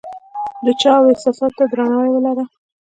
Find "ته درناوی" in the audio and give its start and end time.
1.57-2.09